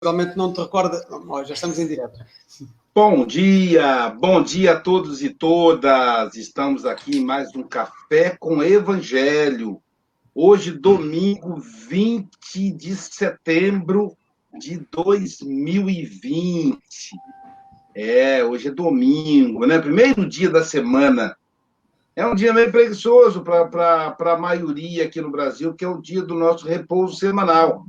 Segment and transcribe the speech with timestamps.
[0.00, 1.04] Realmente não te recorda.
[1.10, 2.24] Oh, já estamos em direto.
[2.94, 6.36] Bom dia, bom dia a todos e todas.
[6.36, 9.82] Estamos aqui em mais um Café com Evangelho.
[10.32, 14.16] Hoje, domingo 20 de setembro
[14.56, 16.78] de 2020.
[17.92, 19.80] É, hoje é domingo, né?
[19.80, 21.36] Primeiro dia da semana.
[22.14, 26.22] É um dia meio preguiçoso para a maioria aqui no Brasil, que é o dia
[26.22, 27.84] do nosso repouso semanal.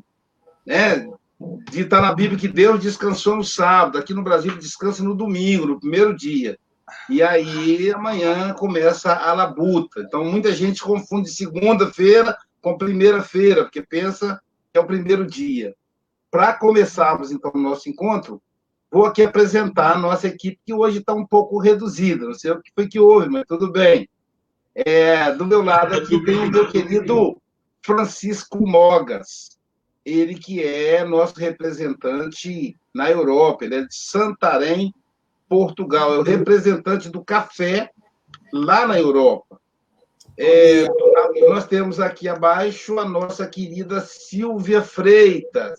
[0.66, 1.07] Né?
[1.74, 5.80] Está na Bíblia que Deus descansou no sábado, aqui no Brasil descansa no domingo, no
[5.80, 6.58] primeiro dia.
[7.09, 10.02] E aí amanhã começa a labuta.
[10.02, 14.41] Então muita gente confunde segunda-feira com primeira-feira, porque pensa
[14.72, 15.76] que é o primeiro dia.
[16.30, 18.41] Para começarmos então o nosso encontro,
[18.91, 22.26] vou aqui apresentar a nossa equipe que hoje está um pouco reduzida.
[22.26, 24.10] Não sei o que foi que houve, mas tudo bem.
[24.76, 27.41] É, do meu lado aqui tem o meu querido
[27.82, 29.59] Francisco Mogas,
[30.09, 34.94] ele que é nosso representante na Europa, ele é de Santarém,
[35.48, 37.90] Portugal, é o representante do café
[38.54, 39.60] lá na Europa.
[40.37, 40.87] É,
[41.49, 45.77] nós temos aqui abaixo a nossa querida Silvia Freitas.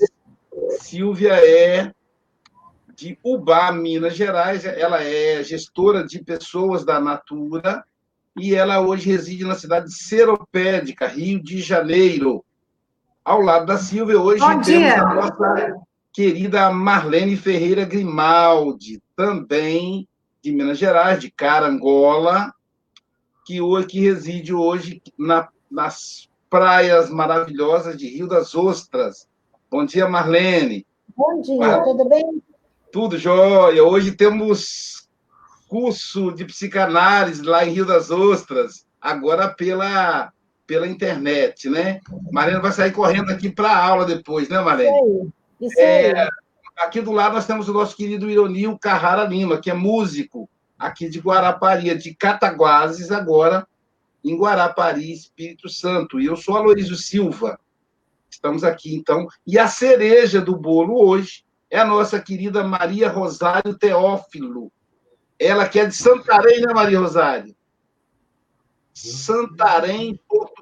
[0.80, 1.92] Silvia é
[2.94, 7.82] de Ubá, Minas Gerais, ela é gestora de pessoas da Natura
[8.36, 12.44] e ela hoje reside na cidade de Seropédica, Rio de Janeiro.
[13.24, 15.02] Ao lado da Silvia, hoje Bom temos dia.
[15.02, 15.74] a nossa
[16.12, 20.08] querida Marlene Ferreira Grimaldi, também
[20.42, 22.52] de Minas Gerais, de Carangola,
[23.44, 29.28] que, hoje, que reside hoje na, nas praias maravilhosas de Rio das Ostras.
[29.70, 30.86] Bom dia, Marlene.
[31.16, 32.42] Bom dia, tudo bem?
[32.90, 33.84] Tudo jóia.
[33.84, 35.08] Hoje temos
[35.68, 40.32] curso de psicanálise lá em Rio das Ostras, agora pela,
[40.70, 42.00] pela internet, né?
[42.30, 44.88] Marina vai sair correndo aqui para a aula depois, né, Marina?
[44.88, 45.66] Isso aí.
[45.66, 45.86] Isso aí.
[45.86, 46.28] É,
[46.78, 50.48] aqui do lado nós temos o nosso querido Ironil Carrara Lima, que é músico
[50.78, 53.66] aqui de Guarapari, de Cataguases, agora
[54.22, 56.20] em Guarapari, Espírito Santo.
[56.20, 57.58] E eu sou Aloysio Silva.
[58.30, 59.26] Estamos aqui, então.
[59.44, 64.70] E a cereja do bolo hoje é a nossa querida Maria Rosário Teófilo,
[65.36, 67.56] ela que é de Santarém, né, Maria Rosário?
[68.92, 70.20] Santarém,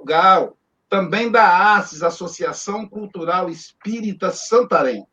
[0.09, 0.57] Portugal.
[0.89, 5.07] Também da ACES, Associação Cultural Espírita Santarém.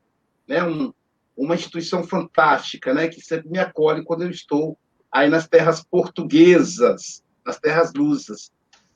[0.47, 0.63] Né?
[0.63, 0.93] Um,
[1.35, 3.09] uma instituição fantástica, né?
[3.09, 4.77] que sempre me acolhe quando eu estou
[5.11, 8.53] aí nas terras portuguesas, nas terras lusas.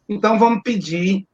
[0.08, 1.28] Então, vamos pedir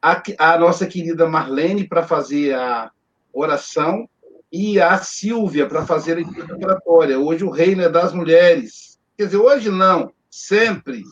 [0.00, 2.92] a, a nossa querida Marlene para fazer a
[3.32, 4.08] oração
[4.52, 7.18] e a Silvia para fazer a preparatória.
[7.18, 9.00] Hoje o reino é das mulheres.
[9.18, 11.02] Quer dizer, hoje não, sempre.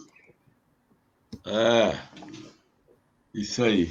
[1.45, 1.99] É,
[3.35, 3.89] isso aí.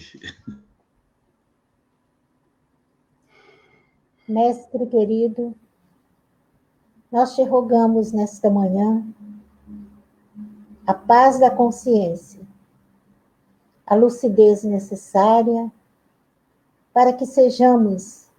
[4.27, 5.55] Mestre querido,
[7.11, 9.05] nós te rogamos nesta manhã
[10.85, 12.41] a paz da consciência,
[13.85, 15.71] a lucidez necessária
[16.93, 18.29] para que sejamos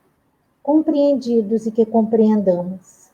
[0.62, 3.10] compreendidos e que compreendamos.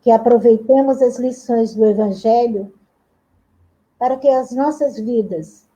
[0.00, 2.72] Que aproveitemos as lições do Evangelho
[3.98, 5.68] para que as nossas vidas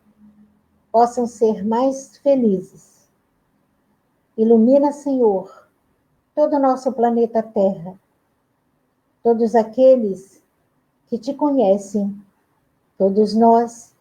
[0.96, 3.06] possam ser mais felizes.
[4.34, 5.68] Ilumina, Senhor,
[6.34, 8.00] todo o nosso planeta Terra,
[9.22, 10.42] todos aqueles
[11.06, 12.18] que te conhecem,
[12.96, 13.92] todos nós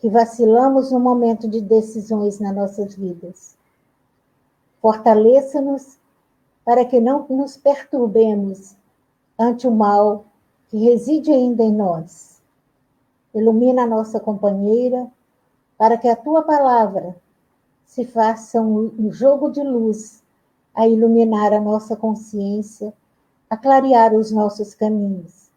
[0.00, 3.56] que vacilamos no momento de decisões nas nossas vidas.
[4.80, 5.96] Fortaleça-nos
[6.64, 8.74] para que não nos perturbemos
[9.38, 10.24] ante o mal
[10.70, 12.42] que reside ainda em nós.
[13.32, 15.08] Ilumina a nossa companheira
[15.76, 17.16] para que a tua palavra
[17.84, 20.22] se faça um jogo de luz
[20.74, 22.92] a iluminar a nossa consciência,
[23.50, 25.50] a clarear os nossos caminhos.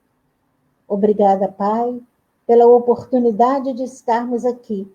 [0.88, 2.02] Obrigada, Pai,
[2.46, 4.92] pela oportunidade de estarmos aqui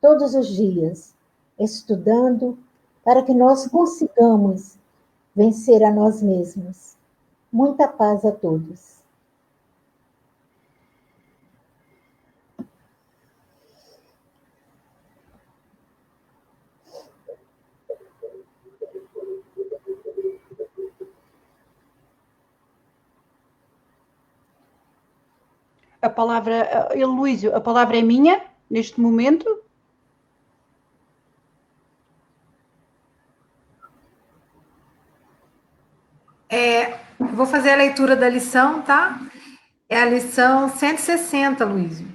[0.00, 1.14] todos os dias,
[1.58, 2.58] estudando
[3.04, 4.78] para que nós consigamos
[5.34, 6.96] vencer a nós mesmos.
[7.52, 9.03] Muita paz a todos.
[26.04, 29.46] A palavra, Luísio, a palavra é minha neste momento?
[36.46, 39.18] É, vou fazer a leitura da lição, tá?
[39.88, 42.06] É a lição 160, Luísio.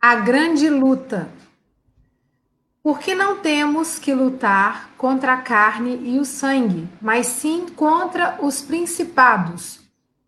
[0.00, 1.28] A grande luta.
[2.86, 8.62] Porque não temos que lutar contra a carne e o sangue, mas sim contra os
[8.62, 9.80] principados,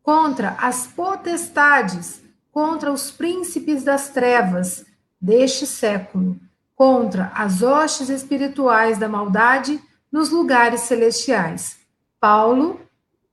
[0.03, 2.21] contra as potestades,
[2.51, 4.85] contra os príncipes das trevas
[5.21, 6.37] deste século,
[6.75, 9.81] contra as hostes espirituais da maldade
[10.11, 11.79] nos lugares celestiais.
[12.19, 12.81] Paulo,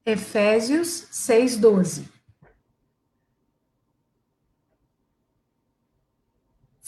[0.05, 2.14] Efésios 6:12.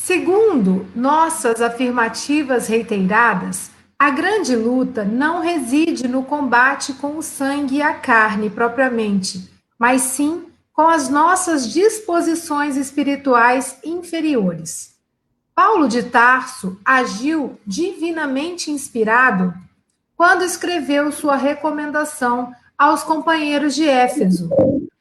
[0.08, 7.82] Segundo nossas afirmativas reiteradas, a grande luta não reside no combate com o sangue e
[7.82, 14.96] a carne propriamente, mas sim com as nossas disposições espirituais inferiores.
[15.54, 19.54] Paulo de Tarso agiu divinamente inspirado
[20.16, 24.50] quando escreveu sua recomendação aos companheiros de Éfeso,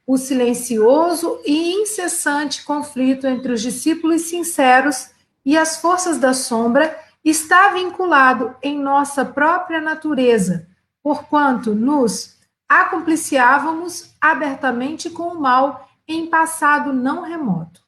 [0.07, 5.11] o silencioso e incessante conflito entre os discípulos sinceros
[5.45, 10.69] e as forças da sombra está vinculado em nossa própria natureza,
[11.03, 12.37] porquanto nos
[12.69, 17.81] acompliciávamos abertamente com o mal em passado não remoto.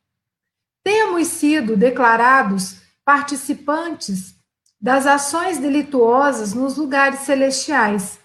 [0.83, 4.35] Temos sido declarados participantes
[4.81, 8.19] das ações delituosas nos lugares celestiais,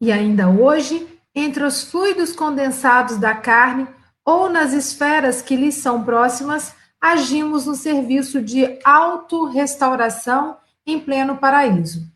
[0.00, 3.88] e ainda hoje entre os fluidos condensados da carne
[4.24, 10.56] ou nas esferas que lhes são próximas, agimos no serviço de autorrestauração
[10.86, 12.06] em pleno paraíso.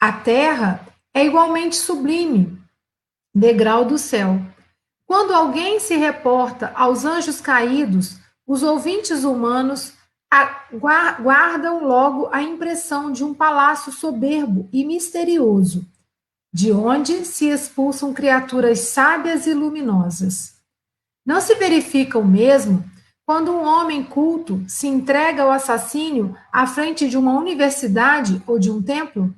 [0.00, 2.58] A terra é igualmente sublime,
[3.34, 4.40] degrau do céu.
[5.06, 9.92] Quando alguém se reporta aos anjos caídos, os ouvintes humanos
[11.20, 15.86] guardam logo a impressão de um palácio soberbo e misterioso
[16.54, 20.54] de onde se expulsam criaturas sábias e luminosas.
[21.26, 22.88] Não se verifica o mesmo
[23.26, 28.70] quando um homem culto se entrega ao assassínio à frente de uma universidade ou de
[28.70, 29.34] um templo?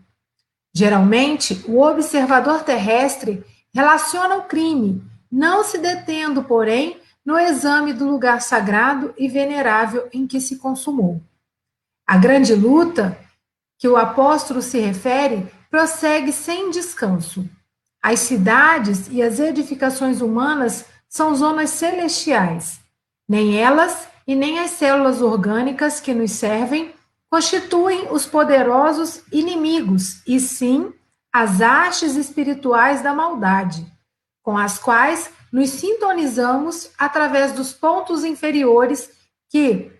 [0.74, 3.42] Geralmente, o observador terrestre
[3.72, 5.02] relaciona o crime,
[5.32, 11.22] não se detendo, porém, no exame do lugar sagrado e venerável em que se consumou.
[12.06, 13.18] A grande luta
[13.78, 17.48] que o apóstolo se refere prossegue sem descanso.
[18.02, 22.80] As cidades e as edificações humanas são zonas celestiais.
[23.28, 26.94] Nem elas e nem as células orgânicas que nos servem
[27.30, 30.92] constituem os poderosos inimigos, e sim
[31.32, 33.86] as hastes espirituais da maldade,
[34.42, 39.10] com as quais nos sintonizamos através dos pontos inferiores
[39.50, 39.92] que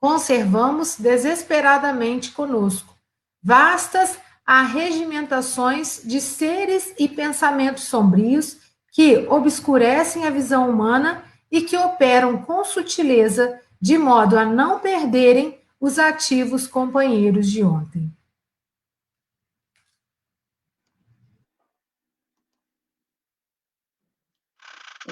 [0.00, 2.94] conservamos desesperadamente conosco,
[3.42, 4.18] vastas
[4.50, 8.56] a regimentações de seres e pensamentos sombrios
[8.90, 15.56] que obscurecem a visão humana e que operam com sutileza de modo a não perderem
[15.80, 18.12] os ativos companheiros de ontem.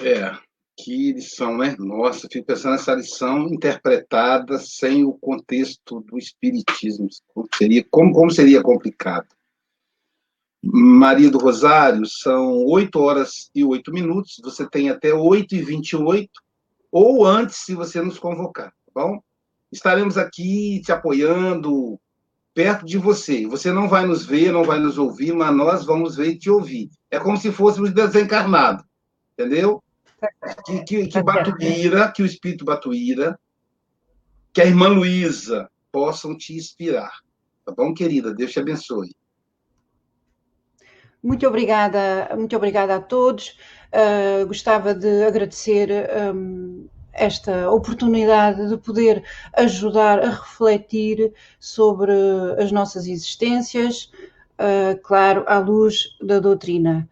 [0.03, 0.37] É,
[0.83, 1.75] que lição, né?
[1.77, 7.07] Nossa, fico pensando nessa lição interpretada sem o contexto do espiritismo.
[7.55, 9.27] Seria, como, como seria complicado?
[10.63, 16.29] Maria do Rosário, são 8 horas e 8 minutos, você tem até 8 e 28,
[16.91, 19.21] ou antes, se você nos convocar, tá bom?
[19.71, 21.99] Estaremos aqui te apoiando,
[22.53, 23.47] perto de você.
[23.47, 26.49] Você não vai nos ver, não vai nos ouvir, mas nós vamos ver e te
[26.49, 26.89] ouvir.
[27.09, 28.83] É como se fôssemos desencarnados,
[29.33, 29.81] entendeu?
[30.65, 33.39] Que, que, que Batuíra, que o Espírito Batuíra,
[34.53, 37.11] que a irmã Luísa possam te inspirar.
[37.65, 38.33] Tá bom, querida?
[38.33, 39.15] Deus te abençoe.
[41.21, 43.57] Muito obrigada, muito obrigada a todos.
[43.93, 45.89] Uh, gostava de agradecer
[46.33, 49.23] um, esta oportunidade de poder
[49.53, 52.13] ajudar a refletir sobre
[52.57, 54.11] as nossas existências,
[54.57, 57.09] uh, claro, à luz da doutrina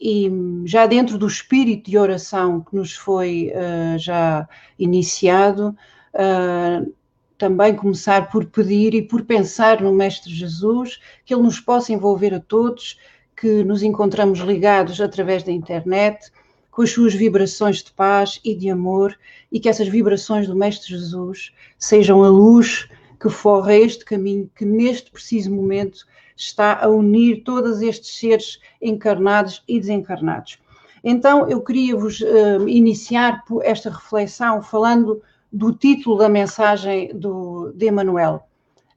[0.00, 0.30] e
[0.64, 4.48] já dentro do espírito de oração que nos foi uh, já
[4.78, 5.76] iniciado,
[6.14, 6.92] uh,
[7.38, 12.34] também começar por pedir e por pensar no Mestre Jesus, que Ele nos possa envolver
[12.34, 12.98] a todos,
[13.36, 16.30] que nos encontramos ligados através da internet,
[16.70, 19.16] com as suas vibrações de paz e de amor,
[19.50, 22.88] e que essas vibrações do Mestre Jesus sejam a luz
[23.20, 26.04] que forra este caminho que neste preciso momento
[26.36, 30.58] está a unir todos estes seres encarnados e desencarnados.
[31.02, 35.22] Então, eu queria vos uh, iniciar esta reflexão falando
[35.52, 38.42] do título da mensagem do, de Emmanuel,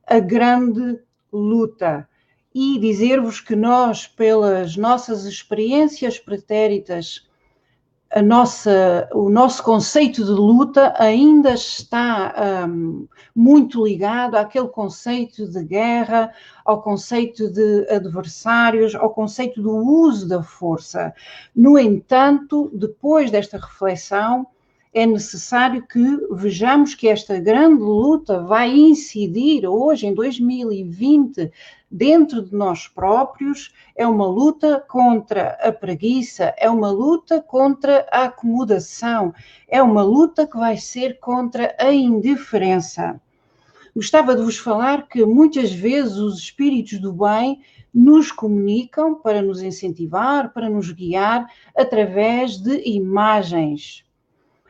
[0.08, 1.00] A Grande
[1.32, 2.08] Luta,
[2.56, 7.27] e dizer-vos que nós, pelas nossas experiências pretéritas,
[8.18, 15.64] a nossa, o nosso conceito de luta ainda está um, muito ligado àquele conceito de
[15.64, 16.34] guerra,
[16.66, 21.14] ao conceito de adversários, ao conceito do uso da força.
[21.56, 24.48] No entanto, depois desta reflexão,
[24.94, 26.00] é necessário que
[26.32, 31.52] vejamos que esta grande luta vai incidir hoje, em 2020,
[31.90, 38.24] dentro de nós próprios, é uma luta contra a preguiça, é uma luta contra a
[38.24, 39.34] acomodação,
[39.68, 43.20] é uma luta que vai ser contra a indiferença.
[43.96, 47.62] Gostava de vos falar que muitas vezes os espíritos do bem
[47.94, 54.07] nos comunicam para nos incentivar, para nos guiar através de imagens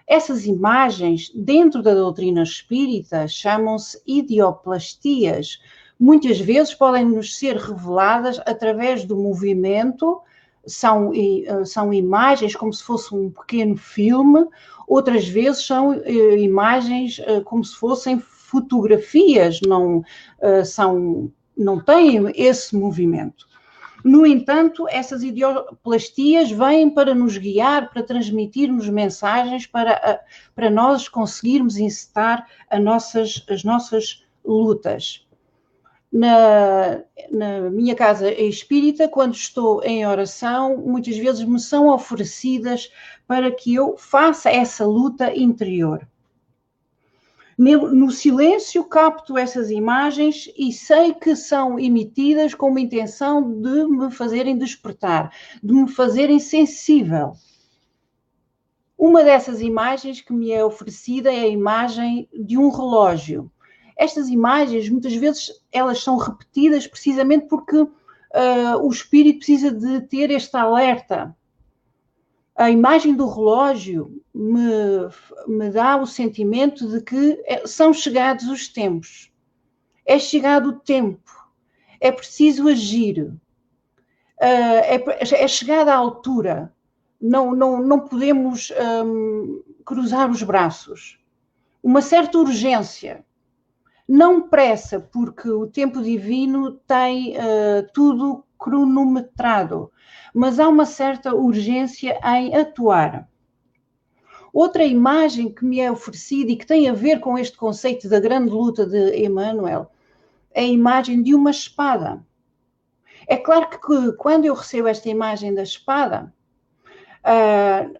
[0.08, 5.60] essas imagens, dentro da doutrina espírita, chamam-se idioplastias.
[6.00, 10.22] Muitas vezes podem nos ser reveladas através do movimento,
[10.66, 14.46] são, eh, são imagens como se fosse um pequeno filme,
[14.88, 20.02] outras vezes são eh, imagens eh, como se fossem fotografias, não,
[20.64, 23.46] são, não têm esse movimento.
[24.08, 30.24] No entanto, essas idioplastias vêm para nos guiar, para transmitir-nos mensagens, para,
[30.56, 32.48] para nós conseguirmos incitar
[32.80, 35.28] nossas, as nossas lutas.
[36.10, 42.90] Na, na, minha casa espírita, quando estou em oração, muitas vezes me são oferecidas
[43.28, 46.08] para que eu faça essa luta interior.
[47.58, 54.12] No silêncio capto essas imagens e sei que são emitidas com uma intenção de me
[54.12, 55.34] fazerem despertar,
[55.64, 57.34] de me fazerem sensível.
[58.96, 63.52] Uma dessas imagens que me é oferecida é a imagem de um relógio.
[63.98, 67.90] Estas imagens, muitas vezes, elas são repetidas precisamente porque uh,
[68.84, 71.36] o espírito precisa de ter este alerta
[72.58, 74.60] a imagem do relógio me,
[75.48, 79.32] me dá o sentimento de que é, são chegados os tempos.
[80.04, 81.32] É chegado o tempo.
[82.02, 83.32] É preciso agir.
[84.40, 86.74] Uh, é, é, chegada a altura.
[87.22, 88.72] Não, não, não podemos
[89.06, 91.20] um, cruzar os braços.
[91.84, 93.24] Uma certa urgência.
[94.08, 99.92] Não pressa, porque o tempo divino tem uh, tudo cronometrado
[100.38, 103.28] mas há uma certa urgência em atuar.
[104.54, 108.20] Outra imagem que me é oferecida e que tem a ver com este conceito da
[108.20, 109.92] grande luta de Emmanuel
[110.52, 112.24] é a imagem de uma espada.
[113.28, 116.32] É claro que quando eu recebo esta imagem da espada,
[117.26, 118.00] uh,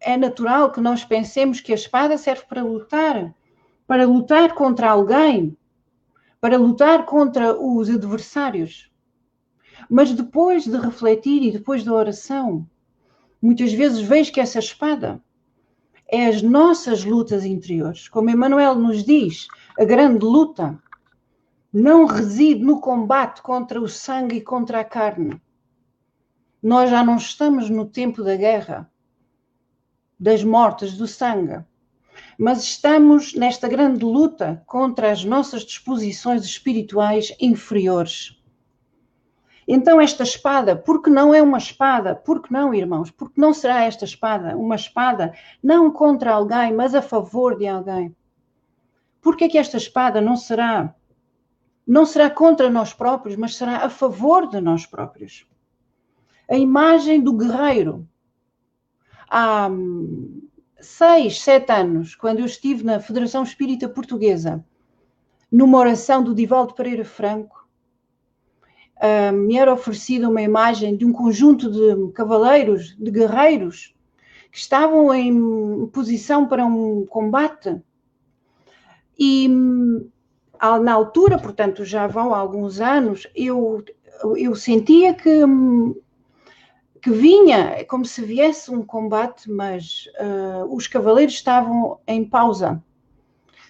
[0.00, 3.34] é natural que nós pensemos que a espada serve para lutar,
[3.86, 5.56] para lutar contra alguém,
[6.38, 8.87] para lutar contra os adversários.
[9.88, 12.68] Mas depois de refletir e depois da oração,
[13.40, 15.22] muitas vezes vejo que essa espada
[16.06, 18.08] é as nossas lutas interiores.
[18.08, 19.46] Como Emmanuel nos diz,
[19.78, 20.78] a grande luta
[21.72, 25.40] não reside no combate contra o sangue e contra a carne.
[26.62, 28.90] Nós já não estamos no tempo da guerra,
[30.18, 31.64] das mortes, do sangue,
[32.38, 38.37] mas estamos nesta grande luta contra as nossas disposições espirituais inferiores.
[39.70, 42.16] Então, esta espada, porque não é uma espada?
[42.16, 43.10] Porque não, irmãos?
[43.10, 48.16] Porque não será esta espada uma espada não contra alguém, mas a favor de alguém?
[49.20, 50.94] Porque é que esta espada não será
[51.86, 55.46] não será contra nós próprios, mas será a favor de nós próprios?
[56.50, 58.08] A imagem do guerreiro.
[59.28, 60.48] Há hum,
[60.80, 64.64] seis, sete anos, quando eu estive na Federação Espírita Portuguesa,
[65.50, 67.57] numa oração do Divaldo Pereira Franco,
[68.98, 73.94] uh, me era oferecida uma imagem de um conjunto de cavaleiros, de guerreiros,
[74.50, 77.80] que estavam em posição para um combate.
[79.18, 79.48] E
[80.82, 83.84] na altura, portanto, já vão alguns anos, eu,
[84.36, 85.42] eu sentia que,
[87.02, 92.82] que vinha, como se viesse um combate, mas uh, os cavaleiros estavam em pausa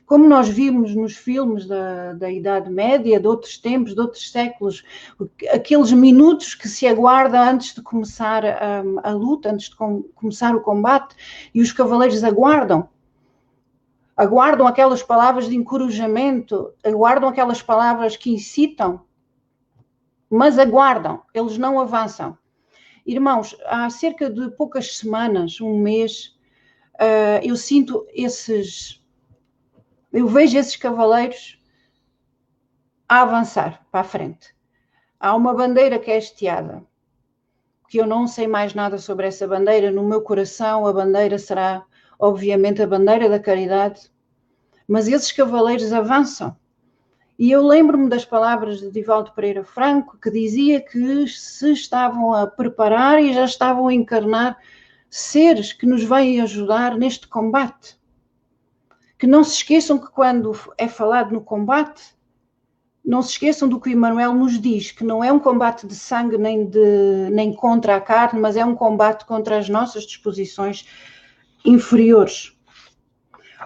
[0.09, 4.83] como nós vimos nos filmes da, da Idade Média, de outros tempos, de outros séculos,
[5.53, 10.57] aqueles minutos que se aguarda antes de começar a, a luta, antes de com, começar
[10.57, 11.15] o combate,
[11.55, 12.89] e os cavaleiros aguardam.
[14.17, 19.03] Aguardam aquelas palavras de encorajamento, aguardam aquelas palavras que incitam,
[20.31, 22.37] mas aguardam, eles não avançam.
[23.05, 26.35] Irmãos, há cerca de poucas semanas, um mês,
[26.95, 28.99] uh, eu sinto esses
[30.13, 31.59] eu vejo esses cavaleiros
[33.09, 34.55] a avançar para a frente.
[35.21, 36.83] Há uma bandeira que é estiada,
[37.89, 39.91] que eu não sei mais nada sobre essa bandeira.
[39.91, 41.85] No meu coração, a bandeira será,
[42.19, 44.11] obviamente, a bandeira da caridade.
[44.87, 46.57] Mas esses cavaleiros avançam.
[47.39, 52.47] E eu lembro-me das palavras de Divaldo Pereira Franco, que dizia que se estavam a
[52.47, 54.59] preparar e já estavam a encarnar
[55.11, 57.98] seres que nos vêm ajudar neste combate.
[59.19, 62.17] Que não se esqueçam que quando é falado no combate,
[63.05, 65.95] não se esqueçam do que o Emmanuel nos diz, que não é um combate de
[65.95, 70.87] sangue nem, de, nem contra a carne, mas é um combate contra as nossas disposições
[71.65, 72.53] inferiores.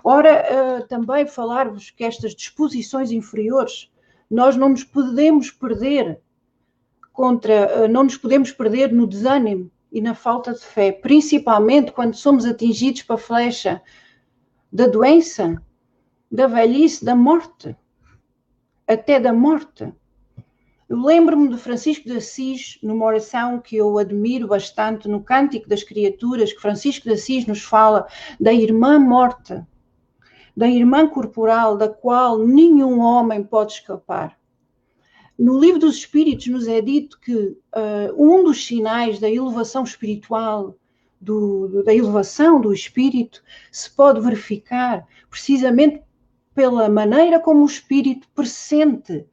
[0.04, 0.44] Ora,
[0.80, 3.90] uh, também falar-vos que estas disposições inferiores,
[4.30, 6.20] nós não nos podemos perder
[7.12, 12.14] contra, uh, não nos podemos perder no desânimo e na falta de fé, principalmente quando
[12.14, 13.82] somos atingidos pela flecha
[14.72, 15.62] da doença,
[16.30, 17.76] da velhice, da morte
[18.86, 19.92] até da morte.
[20.88, 25.82] Eu lembro-me de Francisco de Assis, numa oração que eu admiro bastante, no Cântico das
[25.82, 28.06] Criaturas, que Francisco de Assis nos fala
[28.38, 29.66] da irmã morta,
[30.54, 34.38] da irmã corporal, da qual nenhum homem pode escapar.
[35.38, 37.56] No livro dos Espíritos nos é dito que uh,
[38.16, 40.76] um dos sinais da elevação espiritual,
[41.22, 46.02] do, da elevação do espírito, se pode verificar precisamente
[46.52, 49.24] pela maneira como o espírito pressente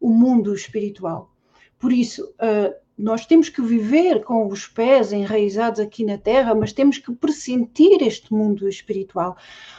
[0.00, 1.32] o mundo espiritual.
[1.78, 6.72] Por isso, uh, nós temos que viver com os pés enraizados aqui na Terra, mas
[6.72, 9.36] temos que pressentir este mundo espiritual.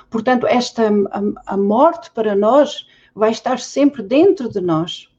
[0.09, 5.09] Portanto, esta a, a morte para nós vai estar sempre dentro de nós.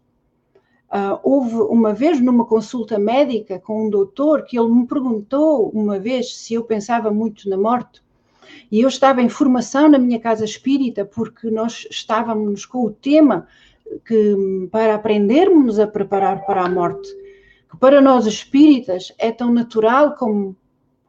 [0.91, 5.99] Uh, houve uma vez numa consulta médica com um doutor que ele me perguntou uma
[5.99, 8.03] vez se eu pensava muito na morte.
[8.73, 13.47] E eu estava em formação na minha casa espírita, porque nós estávamos com o tema
[14.07, 17.09] que para aprendermos a preparar para a morte,
[17.71, 20.57] que para nós espíritas é tão natural como,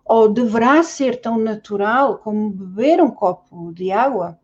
[0.05, 4.38] ou deverá ser tão natural como beber um copo de água,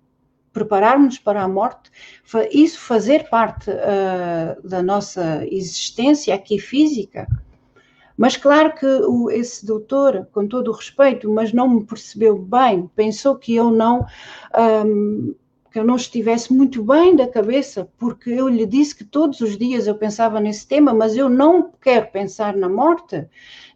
[0.56, 1.92] prepararmos para a morte,
[2.50, 7.28] isso fazer parte uh, da nossa existência aqui física.
[8.16, 12.90] Mas claro que o, esse doutor, com todo o respeito, mas não me percebeu bem,
[12.96, 14.06] pensou que eu não
[14.58, 15.36] um,
[15.76, 19.58] que eu não estivesse muito bem da cabeça, porque eu lhe disse que todos os
[19.58, 23.28] dias eu pensava nesse tema, mas eu não quero pensar na morte,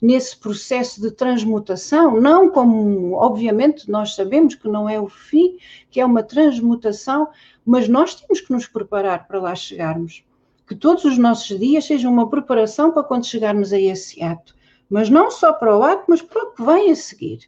[0.02, 5.58] nesse processo de transmutação, não como, obviamente, nós sabemos que não é o fim,
[5.92, 7.28] que é uma transmutação,
[7.66, 10.24] mas nós temos que nos preparar para lá chegarmos
[10.66, 14.56] que todos os nossos dias sejam uma preparação para quando chegarmos a esse ato.
[14.90, 17.40] Mas não só para o ato, mas para o que vem a seguir.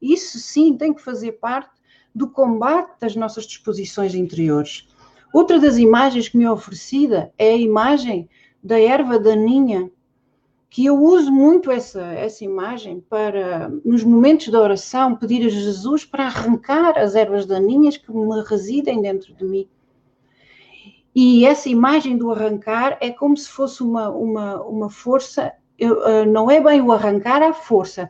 [0.00, 1.77] Isso sim tem que fazer parte
[2.14, 4.88] do combate das nossas disposições interiores.
[5.32, 8.28] Outra das imagens que me é oferecida é a imagem
[8.62, 9.90] da erva daninha,
[10.70, 16.04] que eu uso muito essa, essa imagem para, nos momentos da oração, pedir a Jesus
[16.04, 19.68] para arrancar as ervas daninhas que me residem dentro de mim
[21.20, 26.24] e essa imagem do arrancar é como se fosse uma, uma, uma força, eu, uh,
[26.24, 28.08] não é bem o arrancar à força,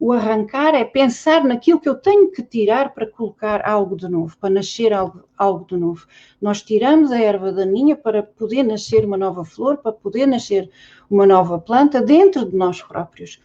[0.00, 4.36] o arrancar é pensar naquilo que eu tenho que tirar para colocar algo de novo,
[4.38, 6.06] para nascer algo, algo de novo.
[6.40, 10.70] Nós tiramos a erva daninha para poder nascer uma nova flor, para poder nascer
[11.10, 13.40] uma nova planta dentro de nós próprios.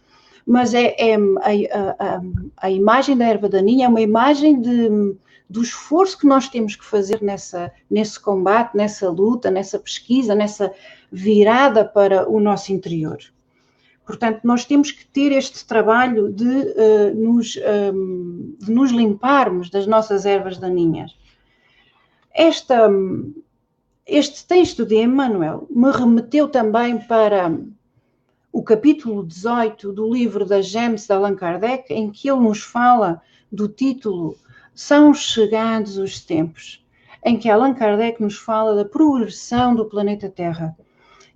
[0.46, 2.20] Mas é, é a, a,
[2.58, 5.16] a, imagem da erva daninha é uma imagem de,
[5.48, 10.72] do esforço que nós temos que fazer nessa, nesse combate, nessa luta, nessa pesquisa, nessa
[11.10, 13.18] virada para o nosso interior.
[14.04, 19.70] Portanto, nós temos que ter este trabalho de, uh, nos, um, ehm, de nos limparmos
[19.70, 21.16] das nossas ervas daninhas.
[22.32, 22.90] Esta,
[24.06, 27.58] este texto de Emmanuel me remeteu também para
[28.52, 33.22] o capítulo 18 do livro da Gems de Allan Kardec, em que ele nos fala
[33.50, 34.36] do título
[34.74, 36.84] são chegados os tempos
[37.24, 40.76] em que Allan Kardec nos fala da progressão do planeta Terra.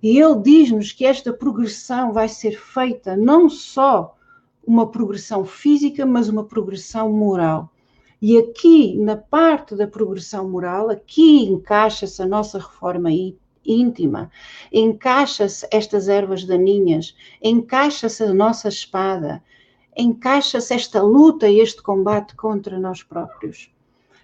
[0.01, 4.15] E ele diz-nos que esta progressão vai ser feita não só
[4.65, 7.69] uma progressão física, mas uma progressão moral.
[8.21, 13.09] E aqui, na parte da progressão moral, aqui encaixa-se a nossa reforma
[13.65, 14.29] íntima,
[14.71, 19.43] encaixa-se estas ervas daninhas, encaixa-se a nossa espada,
[19.97, 23.71] encaixa-se esta luta e este combate contra nós próprios.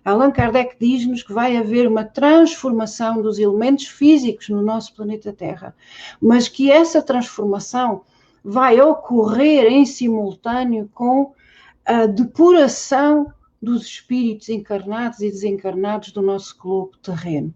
[0.06, 5.76] Allan Kardec diz-nos que vai haver uma transformação dos elementos físicos no nosso planeta Terra,
[6.22, 8.04] mas que essa transformação
[8.44, 11.34] vai ocorrer em simultâneo com
[11.84, 17.52] a depuração dos espíritos encarnados e desencarnados do nosso globo terreno.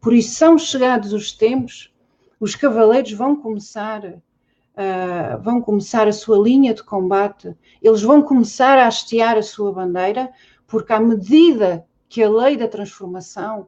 [0.00, 1.94] Por isso, são chegados os tempos,
[2.40, 8.78] os cavaleiros vão começar uh, vão começar a sua linha de combate, eles vão começar
[8.78, 10.30] a hastear a sua bandeira,
[10.68, 13.66] porque à medida que a lei da transformação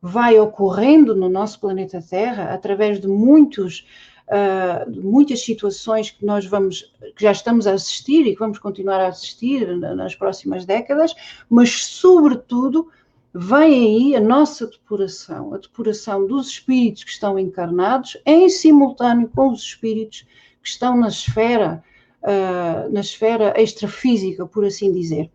[0.00, 3.86] vai ocorrendo no nosso planeta Terra, através de muitos
[4.28, 9.00] uh, muitas situações que nós vamos, que já estamos a assistir e que vamos continuar
[9.00, 11.14] a assistir nas próximas décadas,
[11.50, 12.88] mas sobretudo
[13.34, 19.50] vem aí a nossa depuração, a depuração dos espíritos que estão encarnados em simultâneo com
[19.50, 20.26] os espíritos
[20.62, 21.82] que estão na esfera,
[22.22, 25.30] uh, na esfera extrafísica, por assim dizer.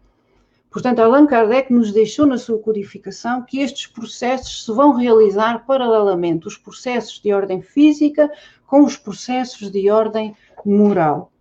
[0.74, 6.48] Portanto, Allan Kardec nos deixou na sua codificação que estes processos se vão realizar paralelamente,
[6.48, 8.28] os processos de ordem física
[8.66, 11.32] com os processos de ordem moral.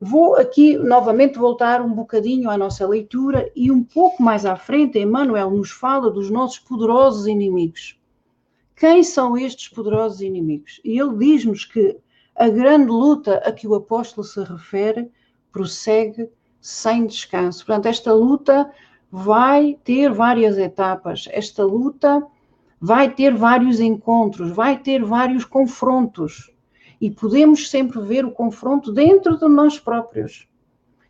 [0.00, 4.98] Vou aqui novamente voltar um bocadinho à nossa leitura e um pouco mais à frente,
[4.98, 8.00] Emmanuel nos fala dos nossos poderosos inimigos.
[8.74, 10.80] Quem são estes poderosos inimigos?
[10.82, 11.98] E ele diz-nos que
[12.34, 15.10] a grande luta a que o apóstolo se refere
[15.52, 17.64] prossegue sem descanso.
[17.64, 18.70] Portanto, esta luta
[19.10, 22.24] vai ter várias etapas, esta luta
[22.80, 26.50] vai ter vários encontros, vai ter vários confrontos.
[27.00, 30.46] E podemos sempre ver o confronto dentro de nós próprios.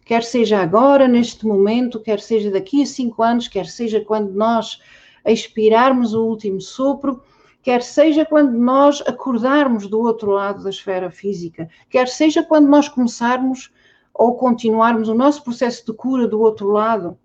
[0.04, 4.80] Quer seja agora, neste momento, quer seja daqui a cinco anos, quer seja quando nós
[5.24, 7.22] expirarmos o último sopro,
[7.62, 12.88] quer seja quando nós acordarmos do outro lado da esfera física, quer seja quando nós
[12.88, 13.70] começarmos
[14.14, 17.18] ou continuarmos o nosso processo de cura do outro lado,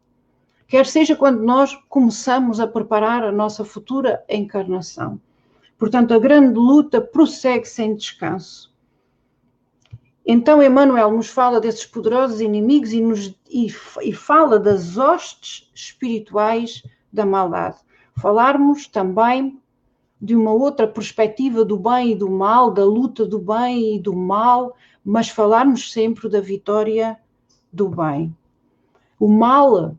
[0.67, 5.19] quer seja quando nós começamos a preparar a nossa futura encarnação.
[5.78, 8.74] Portanto, a grande luta prossegue sem descanso.
[10.26, 13.67] Então, Emmanuel nos fala desses poderosos inimigos e, nos, e,
[14.02, 16.82] e fala das hostes espirituais
[17.13, 17.78] da maldade.
[18.15, 19.62] Falarmos também
[20.19, 24.15] de uma outra perspectiva do bem e do mal, da luta do bem e do
[24.15, 27.18] mal, mas falarmos sempre da vitória
[27.72, 28.36] do bem.
[29.20, 29.96] O mal,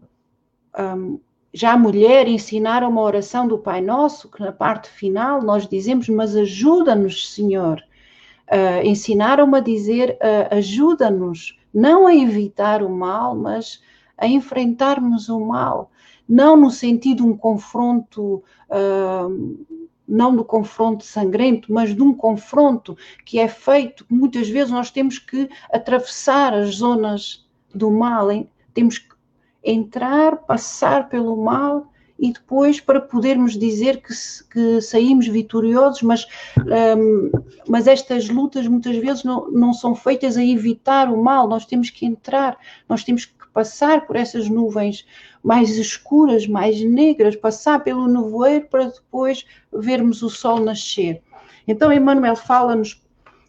[0.76, 1.20] um,
[1.54, 6.08] já a mulher ensinaram uma oração do Pai Nosso, que na parte final nós dizemos,
[6.08, 7.80] mas ajuda-nos, Senhor.
[8.48, 13.80] Uh, ensinaram-me a dizer, uh, ajuda-nos, não a evitar o mal, mas
[14.18, 15.90] a enfrentarmos o mal.
[16.28, 19.66] Não no sentido de um confronto uh,
[20.08, 25.18] não do confronto sangrento, mas de um confronto que é feito, muitas vezes nós temos
[25.18, 28.48] que atravessar as zonas do mal, hein?
[28.72, 29.14] temos que
[29.64, 34.14] entrar, passar pelo mal e depois para podermos dizer que,
[34.50, 36.26] que saímos vitoriosos, mas,
[36.96, 37.30] um,
[37.68, 41.90] mas estas lutas muitas vezes não, não são feitas a evitar o mal, nós temos
[41.90, 42.56] que entrar,
[42.88, 45.06] nós temos que passar por essas nuvens
[45.42, 51.22] mais escuras, mais negras, passar pelo nevoeiro para depois vermos o sol nascer.
[51.66, 53.02] Então, Emmanuel fala-nos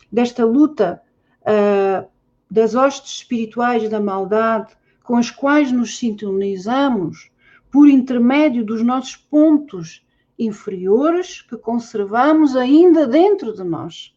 [0.10, 1.02] desta luta
[1.42, 2.08] uh,
[2.50, 7.30] das hostes espirituais da maldade com as quais nos sintonizamos
[7.70, 10.08] por intermédio dos nossos pontos
[10.40, 14.16] inferiores que conservamos ainda dentro de nós.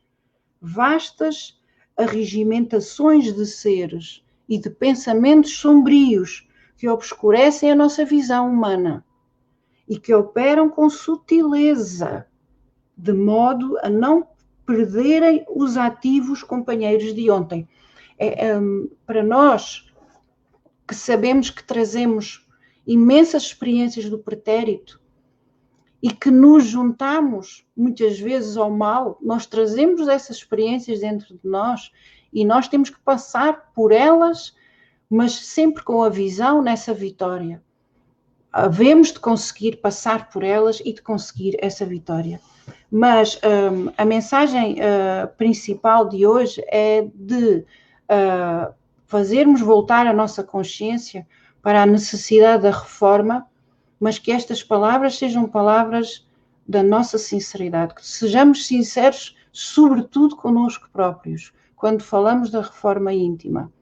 [0.63, 1.61] Vastas
[1.97, 9.07] arregimentações de seres e de pensamentos sombrios que obscurecem a nossa visão humana
[9.89, 12.27] e que operam com sutileza,
[12.97, 14.27] de modo a não
[14.67, 17.69] perderem os ativos companheiros de ontem.
[18.19, 18.61] É, é,
[19.07, 19.89] para nós
[20.87, 22.45] que sabemos que trazemos
[22.85, 25.01] imensas experiências do pretérito
[26.03, 31.93] e que nos juntamos muitas vezes ao mal, nós trazemos essas experiências dentro de nós
[32.33, 34.55] e nós temos que passar por elas
[35.11, 37.61] mas sempre com a visão nessa vitória.
[38.53, 42.41] Havemos de conseguir passar por elas e de conseguir essa vitória.
[42.91, 48.73] Mas um, a mensagem uh, principal de hoje é de uh,
[49.07, 51.27] fazermos voltar a nossa consciência
[51.61, 53.47] para a necessidade da reforma,
[53.99, 56.27] mas que estas palavras sejam palavras
[56.67, 63.73] da nossa sinceridade, que sejamos sinceros, sobretudo conosco próprios, quando falamos da reforma íntima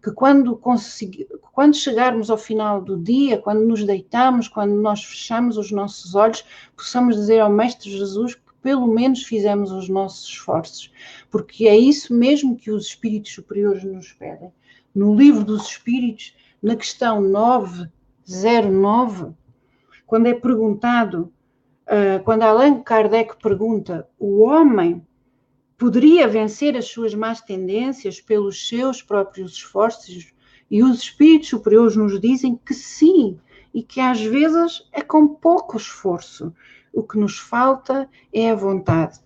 [0.00, 5.72] que quando, quando chegarmos ao final do dia, quando nos deitamos, quando nós fechamos os
[5.72, 6.44] nossos olhos,
[6.76, 10.92] possamos dizer ao Mestre Jesus que pelo menos fizemos os nossos esforços,
[11.30, 14.52] porque é isso mesmo que os espíritos superiores nos pedem.
[14.94, 19.32] No livro dos espíritos, na questão 909,
[20.06, 21.32] quando é perguntado,
[21.86, 25.02] uh, quando Allan Kardec pergunta, o homem
[25.78, 30.32] poderia vencer as suas más tendências pelos seus próprios esforços
[30.70, 33.38] e os espíritos superiores nos dizem que sim
[33.74, 36.54] e que às vezes é com pouco esforço.
[36.92, 39.20] O que nos falta é a vontade.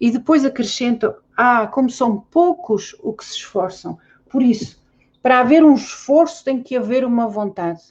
[0.00, 3.98] E depois acrescenta: Ah, como são poucos o que se esforçam.
[4.28, 4.80] Por isso,
[5.22, 7.82] para haver um esforço, tem que haver uma vontade.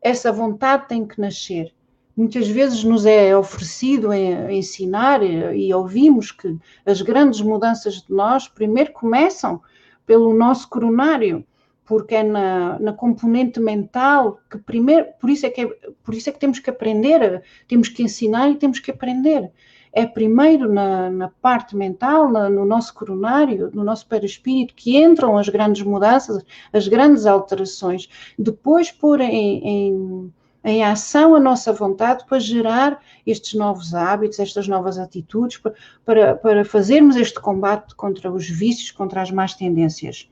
[0.00, 1.74] Essa vontade tem que nascer.
[2.16, 8.90] Muitas vezes nos é oferecido ensinar e ouvimos que as grandes mudanças de nós primeiro
[8.92, 9.60] começam
[10.06, 11.44] pelo nosso coronário,
[11.84, 15.66] porque é na, na componente mental que primeiro, por isso é que, é,
[16.02, 19.50] por isso é que temos que aprender, temos que ensinar e temos que aprender.
[19.92, 25.36] É primeiro na, na parte mental, na, no nosso coronário, no nosso perispírito, que entram
[25.36, 28.08] as grandes mudanças, as grandes alterações.
[28.38, 30.32] Depois pôr em, em
[30.66, 35.62] em ação a nossa vontade para gerar estes novos hábitos, estas novas atitudes,
[36.04, 40.28] para, para fazermos este combate contra os vícios, contra as más tendências.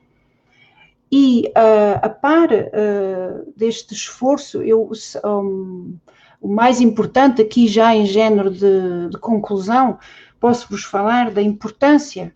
[1.09, 4.91] E uh, a par uh, deste esforço, eu,
[5.23, 5.95] um,
[6.41, 9.97] o mais importante aqui, já em género de, de conclusão,
[10.37, 12.35] posso-vos falar da importância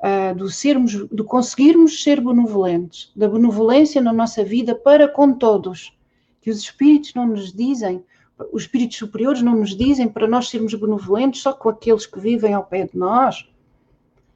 [0.00, 5.92] uh, do, sermos, de conseguirmos ser benevolentes, da benevolência na nossa vida para com todos
[6.40, 8.04] que os espíritos não nos dizem,
[8.52, 12.54] os espíritos superiores não nos dizem para nós sermos benevolentes só com aqueles que vivem
[12.54, 13.46] ao pé de nós,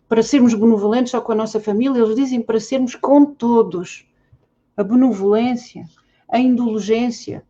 [0.09, 4.07] para sermos benevolentes só com a nossa família, eles dizem para sermos com todos.
[4.77, 5.88] A benevolência,
[6.29, 7.45] a indulgência,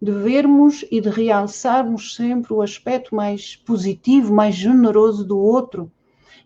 [0.00, 5.90] de vermos e de realçarmos sempre o aspecto mais positivo, mais generoso do outro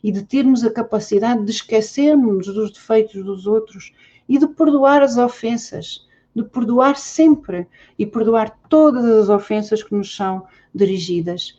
[0.03, 3.93] e de termos a capacidade de esquecermos dos defeitos dos outros
[4.29, 7.67] e de perdoar as ofensas de perdoar sempre
[7.99, 11.59] e perdoar todas as ofensas que nos são dirigidas.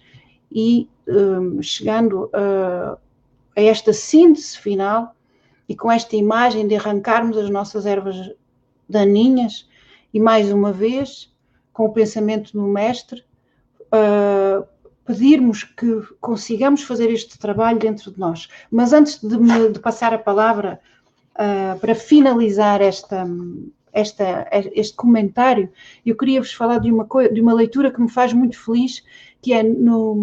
[0.52, 2.98] E um, chegando a,
[3.56, 5.16] a esta síntese final
[5.68, 8.32] e com esta imagem de arrancarmos as nossas ervas
[8.88, 9.70] daninhas
[10.14, 11.32] e mais uma vez,
[11.72, 13.24] com o pensamento do Mestre,
[13.88, 14.68] uh,
[15.06, 18.50] pedirmos que consigamos fazer este trabalho dentro de nós.
[18.70, 19.38] Mas antes de,
[19.72, 20.80] de passar a palavra
[21.36, 23.26] uh, para finalizar esta,
[23.94, 25.70] esta, este comentário,
[26.06, 29.04] eu queria vos falar de uma, de uma leitura que me faz muito feliz,
[29.42, 30.16] que é no,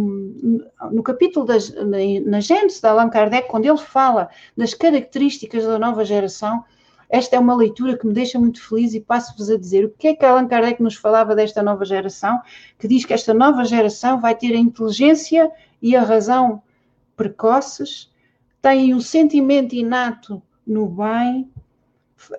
[0.91, 6.05] no capítulo das, na, Gênesis de Allan Kardec, quando ele fala das características da nova
[6.05, 6.65] geração.
[7.11, 10.09] Esta é uma leitura que me deixa muito feliz e passo-vos a dizer o que
[10.09, 12.41] é que Allan Kardec nos falava desta nova geração,
[12.79, 15.51] que diz que esta nova geração vai ter a inteligência
[15.81, 16.63] e a razão
[17.17, 18.11] precoces,
[18.61, 21.51] tem o sentimento inato no bem,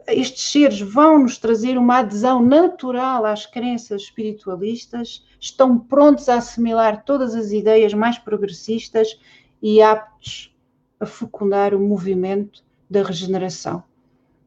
[0.07, 7.03] estes seres vão nos trazer uma adesão natural às crenças espiritualistas, estão prontos a assimilar
[7.03, 9.19] todas as ideias mais progressistas
[9.61, 10.55] e aptos
[10.99, 13.83] a fecundar o movimento da regeneração.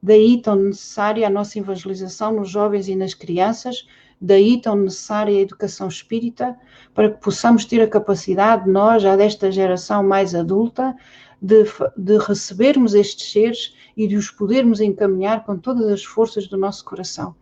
[0.02, 3.86] Daí tão necessária a nossa evangelização nos jovens e nas crianças,
[4.20, 6.56] daí tão necessária a educação espírita,
[6.92, 10.94] para que possamos ter a capacidade, nós, já desta geração mais adulta,
[11.42, 11.64] de,
[11.96, 16.84] de recebermos estes seres e de os podermos encaminhar com todas as forças do nosso
[16.84, 17.34] coração.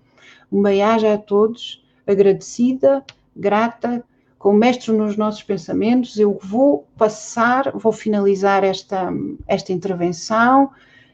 [0.50, 3.04] Uma haja a todos, agradecida,
[3.36, 4.02] grata,
[4.38, 6.18] com o mestre nos nossos pensamentos.
[6.18, 9.12] Eu vou passar, vou finalizar esta,
[9.46, 10.70] esta intervenção.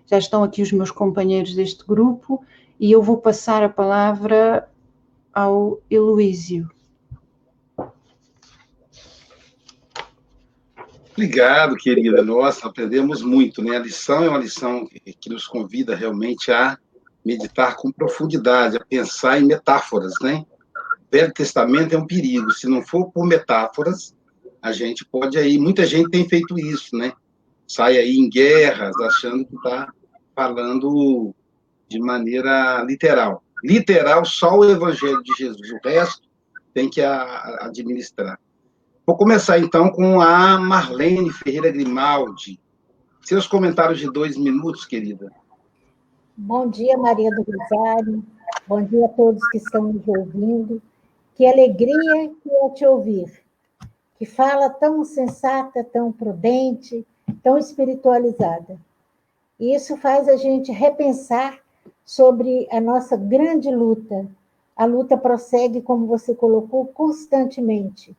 [0.07, 2.45] Já estão aqui os meus companheiros deste grupo
[2.79, 4.69] e eu vou passar a palavra
[5.35, 6.71] ao Heloísio.
[11.17, 12.23] Obrigado, querida.
[12.23, 13.79] Nossa, aprendemos muito, né?
[13.79, 16.79] A lição é uma lição que nos convida realmente a
[17.25, 20.45] meditar com profundidade, a pensar em metáforas, né?
[20.75, 22.51] O Velho Testamento é um perigo.
[22.51, 24.15] Se não for por metáforas,
[24.61, 25.57] a gente pode aí.
[25.57, 27.15] Muita gente tem feito isso, né?
[27.67, 29.91] Sai aí em guerras, achando que está
[30.35, 31.35] falando
[31.89, 33.43] de maneira literal.
[33.65, 35.73] Literal, só o Evangelho de Jesus.
[35.73, 36.29] O resto
[36.75, 38.39] tem que administrar.
[39.07, 42.59] Vou começar então com a Marlene Ferreira Grimaldi.
[43.23, 45.31] Seus comentários de dois minutos, querida.
[46.37, 48.25] Bom dia, Maria do Rosário.
[48.67, 50.83] Bom dia a todos que estão nos ouvindo.
[51.37, 53.33] Que alegria que é te ouvir.
[54.19, 57.07] Que fala tão sensata, tão prudente,
[57.45, 58.77] tão espiritualizada.
[59.61, 61.61] E isso faz a gente repensar
[62.05, 64.27] sobre a nossa grande luta.
[64.77, 68.17] A luta prossegue, como você colocou, constantemente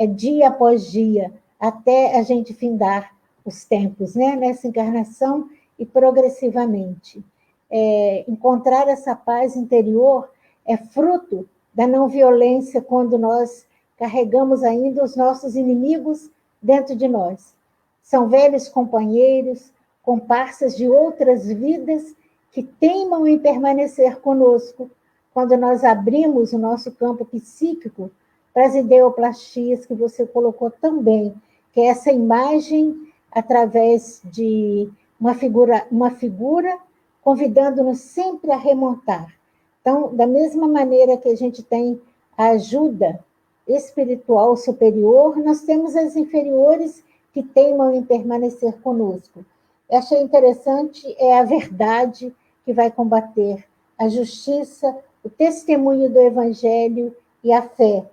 [0.00, 4.34] é dia após dia, até a gente findar os tempos, né?
[4.34, 7.22] nessa encarnação e progressivamente.
[7.70, 10.30] É, encontrar essa paz interior
[10.66, 13.66] é fruto da não violência quando nós
[13.98, 16.30] carregamos ainda os nossos inimigos
[16.62, 17.54] dentro de nós.
[18.02, 19.70] São velhos companheiros,
[20.02, 22.16] comparsas de outras vidas
[22.50, 24.90] que teimam em permanecer conosco
[25.34, 28.10] quando nós abrimos o nosso campo psíquico
[28.52, 31.34] para as ideoplastias que você colocou também,
[31.72, 34.88] que é essa imagem através de
[35.20, 36.78] uma figura, uma figura
[37.22, 39.32] convidando-nos sempre a remontar.
[39.80, 42.00] Então, da mesma maneira que a gente tem
[42.36, 43.22] a ajuda
[43.66, 49.44] espiritual superior, nós temos as inferiores que teimam em permanecer conosco.
[49.88, 52.34] Eu achei interessante, é a verdade
[52.64, 53.64] que vai combater
[53.98, 58.04] a justiça, o testemunho do evangelho e a fé,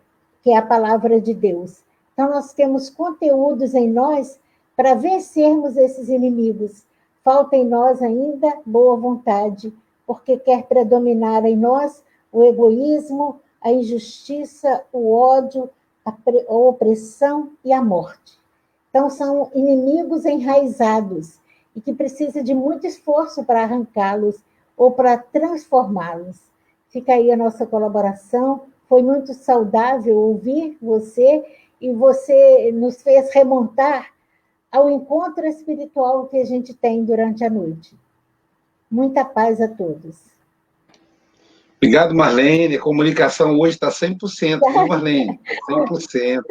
[0.48, 1.84] que é a palavra de Deus.
[2.14, 4.40] Então, nós temos conteúdos em nós
[4.78, 6.86] para vencermos esses inimigos.
[7.22, 9.74] Falta em nós ainda boa vontade,
[10.06, 15.70] porque quer predominar em nós o egoísmo, a injustiça, o ódio,
[16.06, 16.14] a,
[16.48, 18.40] a opressão e a morte.
[18.90, 21.40] Então, são inimigos enraizados
[21.76, 24.38] e que precisa de muito esforço para arrancá-los
[24.78, 26.40] ou para transformá-los.
[26.88, 28.62] Fica aí a nossa colaboração.
[28.88, 31.44] Foi muito saudável ouvir você
[31.82, 34.12] e você nos fez remontar
[34.72, 37.96] ao encontro espiritual que a gente tem durante a noite.
[38.90, 40.18] Muita paz a todos.
[41.78, 42.78] Obrigado, Marlene.
[42.78, 45.40] A comunicação hoje está 100%, viu, Marlene?
[45.70, 46.42] 100%.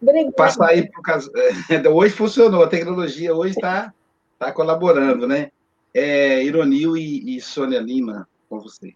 [0.00, 0.32] Obrigada.
[0.32, 1.30] Passar aí por caso.
[1.92, 3.92] Hoje funcionou, a tecnologia hoje está
[4.38, 5.50] tá colaborando, né?
[5.92, 8.94] É, Ironil e, e Sônia Lima, com vocês.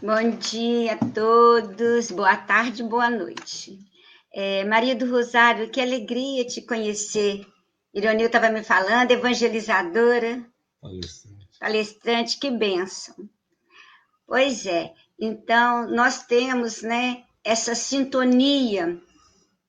[0.00, 3.76] Bom dia a todos, boa tarde, boa noite.
[4.32, 7.44] É, Maria do Rosário, que alegria te conhecer.
[7.92, 10.46] Ironil estava me falando, evangelizadora,
[10.80, 11.58] palestrante.
[11.58, 13.28] palestrante, que bênção.
[14.24, 19.02] Pois é, então nós temos né, essa sintonia,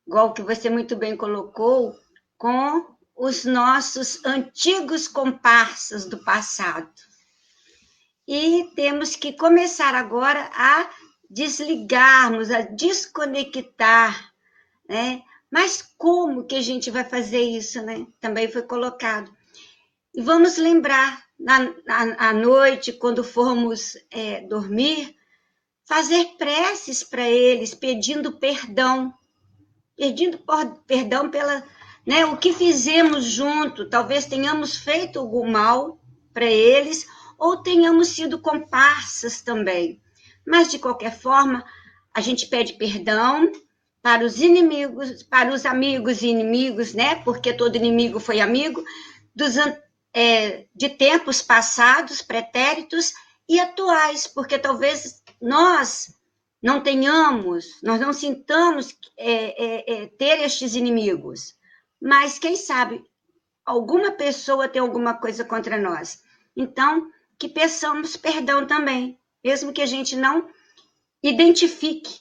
[0.06, 1.98] igual que você muito bem colocou,
[2.38, 7.09] com os nossos antigos comparsas do passado
[8.32, 10.88] e temos que começar agora a
[11.28, 14.32] desligarmos, a desconectar,
[14.88, 15.24] né?
[15.50, 18.06] Mas como que a gente vai fazer isso, né?
[18.22, 19.36] Também foi colocado.
[20.14, 25.16] E vamos lembrar, na, na à noite, quando formos é, dormir,
[25.84, 29.12] fazer preces para eles, pedindo perdão,
[29.98, 30.40] pedindo
[30.86, 31.64] perdão pela,
[32.06, 36.00] né, o que fizemos junto, talvez tenhamos feito algum mal
[36.32, 37.08] para eles,
[37.40, 40.02] ou tenhamos sido comparsas também.
[40.46, 41.64] Mas, de qualquer forma,
[42.14, 43.52] a gente pede perdão
[44.02, 47.16] para os inimigos, para os amigos e inimigos, né?
[47.24, 48.84] Porque todo inimigo foi amigo,
[49.36, 49.56] dos,
[50.14, 53.14] é, de tempos passados, pretéritos
[53.48, 56.14] e atuais, porque talvez nós
[56.62, 61.56] não tenhamos, nós não sintamos é, é, é ter estes inimigos,
[62.02, 63.04] mas quem sabe
[63.66, 66.22] alguma pessoa tem alguma coisa contra nós.
[66.56, 70.50] Então, que peçamos perdão também, mesmo que a gente não
[71.24, 72.20] identifique,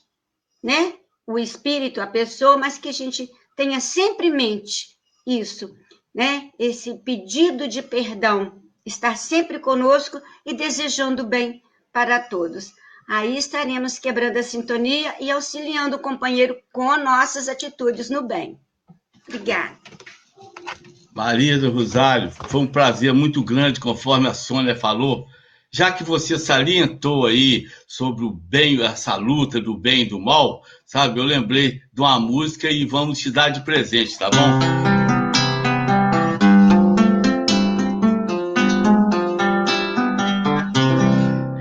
[0.62, 0.94] né,
[1.26, 5.74] o espírito, a pessoa, mas que a gente tenha sempre em mente isso,
[6.14, 12.72] né, esse pedido de perdão, estar sempre conosco e desejando bem para todos.
[13.08, 18.60] Aí estaremos quebrando a sintonia e auxiliando o companheiro com nossas atitudes no bem.
[19.26, 19.78] Obrigada.
[21.18, 25.26] Maria do Rosário, foi um prazer muito grande, conforme a Sônia falou.
[25.68, 30.62] Já que você salientou aí sobre o bem, essa luta do bem e do mal,
[30.86, 31.18] sabe?
[31.18, 34.60] Eu lembrei de uma música e vamos te dar de presente, tá bom?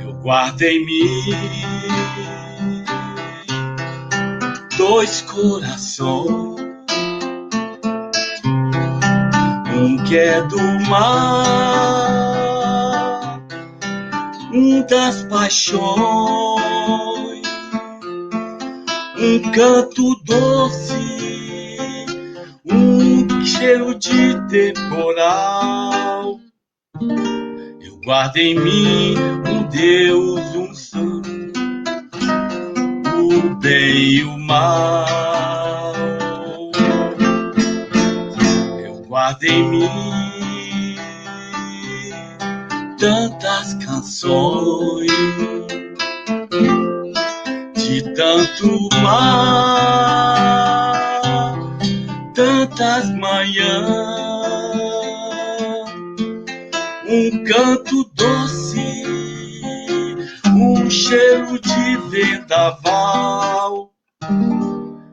[0.03, 1.07] Eu guardo em mim
[4.77, 6.66] dois corações
[9.87, 11.79] um que é do mar,
[14.53, 15.87] um das paixões,
[19.17, 21.77] um canto doce,
[22.65, 26.37] um cheiro de temporal.
[27.79, 29.15] Eu guardo em mim
[29.47, 31.29] um Deus, um santo,
[33.15, 35.56] o bem e o mal.
[39.27, 40.95] Guarda em mim
[42.97, 45.11] tantas canções
[47.75, 50.93] de tanto mar,
[52.33, 53.89] tantas manhãs,
[57.09, 59.03] um canto doce,
[60.55, 63.91] um cheiro de vendaval.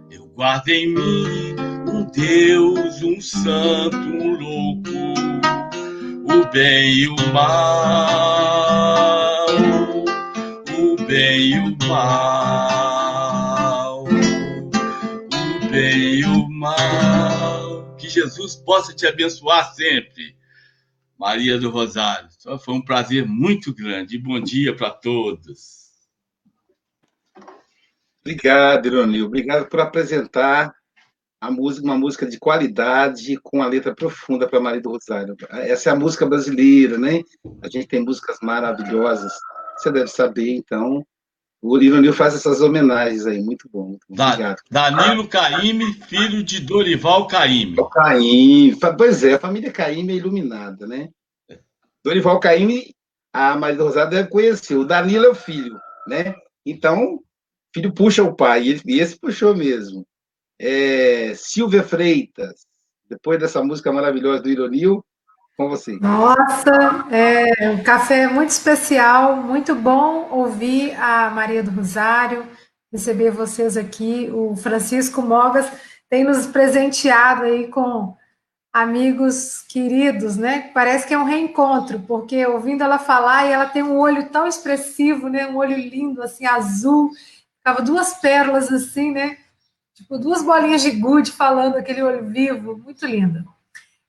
[0.08, 1.43] Eu guardo em mim
[2.14, 4.90] Deus, um santo, um louco,
[6.32, 8.26] o bem e o mal,
[10.78, 12.34] o bem e o mal.
[16.34, 17.96] do mal.
[17.96, 20.36] Que Jesus possa te abençoar sempre.
[21.18, 22.28] Maria do Rosário.
[22.60, 24.18] Foi um prazer muito grande.
[24.18, 25.84] Bom dia para todos.
[28.20, 29.26] Obrigado, Ironil.
[29.26, 30.74] Obrigado por apresentar
[31.44, 35.36] a música, uma música de qualidade, com a letra profunda para Maria do Rosário.
[35.50, 37.20] Essa é a música brasileira, né?
[37.62, 39.32] A gente tem músicas maravilhosas.
[39.76, 41.04] Você deve saber, então.
[41.60, 43.88] O Ironil faz essas homenagens aí, muito bom.
[43.88, 44.22] Muito bom.
[44.22, 44.60] Obrigado.
[44.70, 47.76] Danilo Caime, filho de Dorival Caime.
[47.92, 51.10] Caime, pois é, a família Caime é iluminada, né?
[52.02, 52.94] Dorival Caime,
[53.32, 54.76] a Maria do Rosário deve conhecer.
[54.76, 56.34] O Danilo é o filho, né?
[56.64, 57.18] Então,
[57.74, 60.06] filho puxa o pai, e esse puxou mesmo.
[60.58, 62.66] É, Silvia Freitas,
[63.08, 65.04] depois dessa música maravilhosa do Ironil,
[65.56, 65.98] com você.
[66.00, 72.46] Nossa, é um café muito especial, muito bom ouvir a Maria do Rosário,
[72.92, 74.30] receber vocês aqui.
[74.32, 75.70] O Francisco Mogas
[76.08, 78.16] tem nos presenteado aí com
[78.72, 80.70] amigos queridos, né?
[80.74, 84.48] Parece que é um reencontro, porque ouvindo ela falar, e ela tem um olho tão
[84.48, 85.46] expressivo, né?
[85.46, 87.10] Um olho lindo, assim, azul.
[87.58, 89.38] Ficava duas pérolas assim, né?
[89.94, 93.44] Tipo, duas bolinhas de gude falando aquele olho vivo, muito lindo.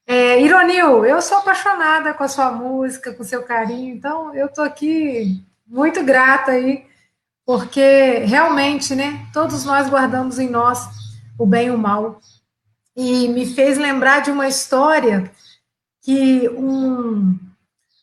[0.07, 4.47] É, Ironil, eu sou apaixonada com a sua música, com o seu carinho, então eu
[4.47, 6.85] tô aqui muito grata aí,
[7.45, 10.87] porque realmente, né, todos nós guardamos em nós
[11.37, 12.19] o bem e o mal.
[12.95, 15.31] E me fez lembrar de uma história
[16.01, 17.37] que um,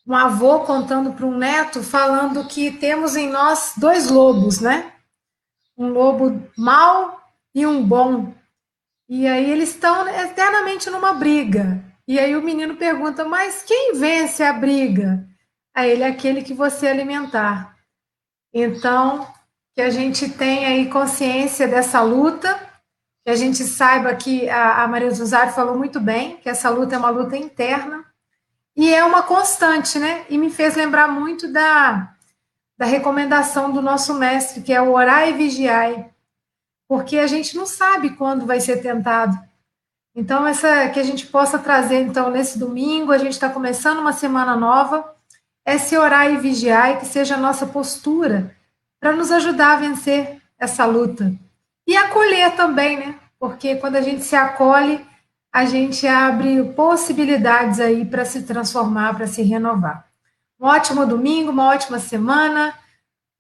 [0.07, 4.93] um avô contando para um neto, falando que temos em nós dois lobos, né?
[5.79, 7.22] Um lobo mau
[7.55, 8.35] e um bom.
[9.09, 11.83] E aí eles estão eternamente numa briga.
[12.07, 15.27] E aí o menino pergunta: Mas quem vence a briga?
[15.75, 17.77] Aí ele é aquele que você alimentar.
[18.53, 19.27] Então,
[19.75, 22.55] que a gente tenha aí consciência dessa luta,
[23.25, 26.95] que a gente saiba que a, a Maria Rosário falou muito bem, que essa luta
[26.95, 28.05] é uma luta interna
[28.77, 30.27] e é uma constante, né?
[30.29, 32.15] E me fez lembrar muito da,
[32.77, 36.12] da recomendação do nosso mestre, que é o orar e vigiar,
[36.93, 39.35] porque a gente não sabe quando vai ser tentado.
[40.15, 44.13] Então, essa que a gente possa trazer, então, nesse domingo, a gente está começando uma
[44.13, 45.17] semana nova,
[45.65, 48.55] é se orar e vigiar e que seja a nossa postura
[49.01, 51.33] para nos ajudar a vencer essa luta.
[51.87, 53.15] E acolher também, né?
[53.41, 55.03] Porque quando a gente se acolhe,
[55.51, 60.07] a gente abre possibilidades aí para se transformar, para se renovar.
[60.61, 62.75] Um ótimo domingo, uma ótima semana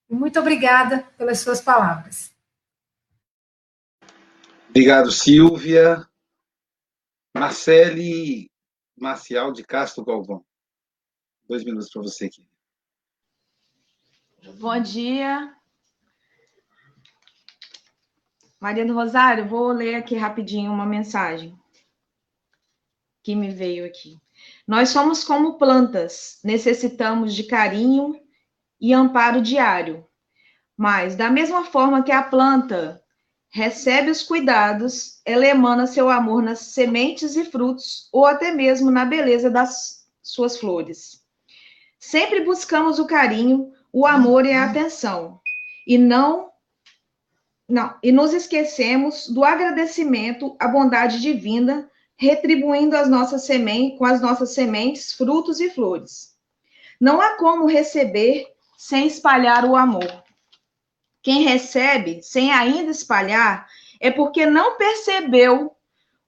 [0.08, 2.31] e muito obrigada pelas suas palavras.
[4.72, 6.08] Obrigado, Silvia.
[7.36, 8.50] Marcele
[8.98, 10.42] Marcial de Castro Galvão.
[11.46, 12.48] Dois minutos para você aqui.
[14.58, 15.54] Bom dia.
[18.58, 21.54] Maria do Rosário, vou ler aqui rapidinho uma mensagem
[23.22, 24.18] que me veio aqui.
[24.66, 28.18] Nós somos como plantas, necessitamos de carinho
[28.80, 30.08] e amparo diário.
[30.74, 33.01] Mas, da mesma forma que a planta
[33.52, 39.04] recebe os cuidados, ela emana seu amor nas sementes e frutos, ou até mesmo na
[39.04, 41.20] beleza das suas flores.
[42.00, 45.38] Sempre buscamos o carinho, o amor e a atenção,
[45.86, 46.50] e não
[47.68, 54.20] não, e nos esquecemos do agradecimento à bondade divina, retribuindo as nossas sementes com as
[54.20, 56.36] nossas sementes, frutos e flores.
[57.00, 58.46] Não há como receber
[58.76, 60.21] sem espalhar o amor.
[61.22, 63.68] Quem recebe sem ainda espalhar
[64.00, 65.76] é porque não percebeu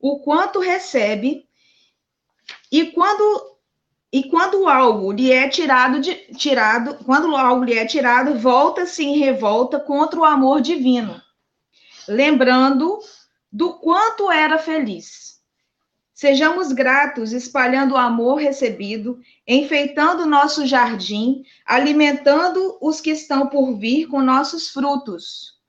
[0.00, 1.48] o quanto recebe
[2.70, 3.54] e quando
[4.12, 9.18] e quando algo lhe é tirado de tirado, quando algo lhe é tirado, volta-se em
[9.18, 11.20] revolta contra o amor divino,
[12.06, 13.00] lembrando
[13.50, 15.33] do quanto era feliz.
[16.14, 24.06] Sejamos gratos, espalhando o amor recebido, enfeitando nosso jardim, alimentando os que estão por vir
[24.06, 25.60] com nossos frutos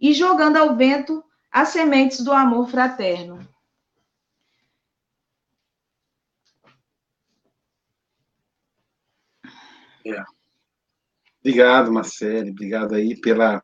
[0.00, 1.22] e jogando ao vento
[1.52, 3.46] as sementes do amor fraterno.
[10.06, 10.24] É.
[11.40, 12.50] Obrigado, Marcele.
[12.50, 13.62] Obrigado aí pela,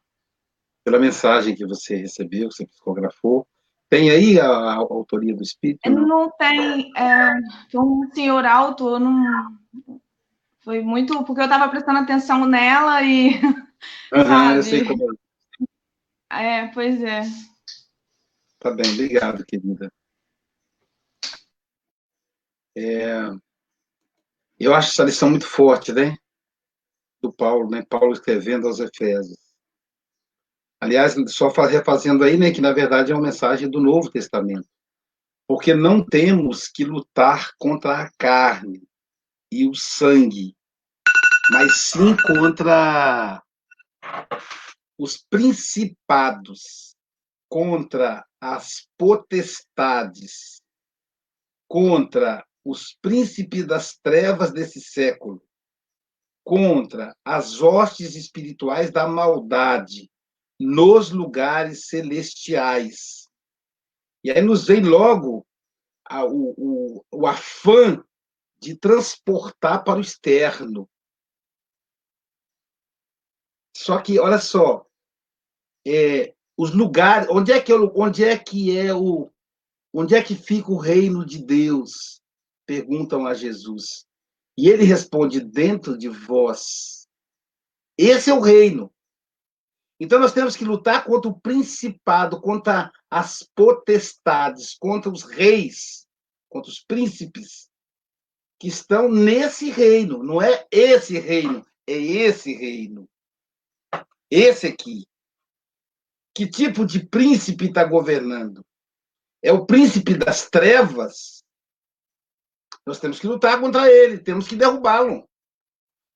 [0.85, 3.49] pela mensagem que você recebeu, que você psicografou.
[3.91, 5.91] Tem aí a, a, autoria do espírito?
[5.91, 6.93] Não, não tem.
[6.97, 7.34] É,
[7.74, 9.59] um senhor alto, eu não.
[10.61, 11.24] Foi muito.
[11.24, 13.34] Porque eu estava prestando atenção nela e.
[14.12, 15.12] Uhum, eu sei como
[16.30, 16.64] é.
[16.64, 17.22] É, pois é.
[18.61, 19.91] Tá bem, obrigado, querida.
[22.76, 23.28] É,
[24.59, 26.16] eu acho essa lição muito forte, né?
[27.20, 27.82] Do Paulo, né?
[27.88, 29.49] Paulo escrevendo aos Efésios.
[30.81, 34.66] Aliás, só refazendo aí, né, que na verdade é uma mensagem do Novo Testamento.
[35.47, 38.83] Porque não temos que lutar contra a carne
[39.53, 40.57] e o sangue,
[41.51, 43.43] mas sim contra
[44.97, 46.97] os principados,
[47.49, 50.62] contra as potestades,
[51.68, 55.43] contra os príncipes das trevas desse século,
[56.43, 60.11] contra as hostes espirituais da maldade
[60.61, 63.26] nos lugares celestiais.
[64.22, 65.46] E aí nos vem logo
[66.04, 68.04] a, o, o, o afã
[68.58, 70.86] de transportar para o externo.
[73.74, 74.86] Só que, olha só,
[75.86, 79.32] é, os lugares, onde é que é, onde é que é o,
[79.94, 82.20] onde é que fica o reino de Deus?
[82.66, 84.06] Perguntam a Jesus.
[84.58, 87.08] E ele responde: dentro de vós.
[87.96, 88.92] Esse é o reino.
[90.01, 96.09] Então nós temos que lutar contra o principado, contra as potestades, contra os reis,
[96.48, 97.70] contra os príncipes
[98.59, 100.22] que estão nesse reino.
[100.22, 103.07] Não é esse reino, é esse reino.
[104.30, 105.07] Esse aqui.
[106.34, 108.64] Que tipo de príncipe está governando?
[109.42, 111.44] É o príncipe das trevas?
[112.86, 115.28] Nós temos que lutar contra ele, temos que derrubá-lo.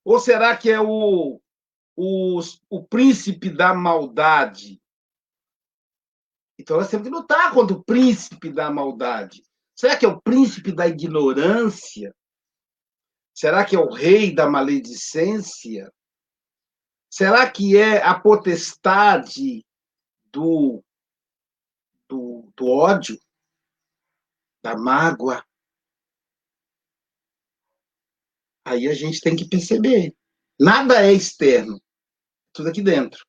[0.04, 1.40] Ou será que é o,
[1.96, 2.40] o,
[2.70, 4.80] o príncipe da maldade?
[6.58, 9.42] Então nós temos que lutar contra o príncipe da maldade.
[9.76, 12.14] Será que é o príncipe da ignorância?
[13.34, 15.92] Será que é o rei da maledicência?
[17.10, 19.64] Será que é a potestade
[20.32, 20.82] do,
[22.08, 23.18] do, do ódio,
[24.62, 25.44] da mágoa?
[28.64, 30.14] Aí a gente tem que perceber.
[30.58, 31.80] Nada é externo,
[32.54, 33.26] tudo aqui dentro.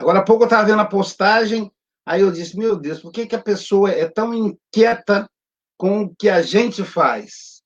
[0.00, 1.70] Agora há pouco eu estava vendo a postagem,
[2.06, 5.28] aí eu disse, meu Deus, por que, que a pessoa é tão inquieta
[5.76, 7.62] com o que a gente faz?